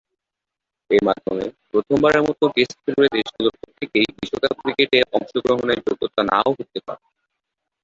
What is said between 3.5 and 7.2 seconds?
প্রত্যেকেই বিশ্বকাপ ক্রিকেটে অংশগ্রহণের যোগ্যতা না-ও হতে পারতো।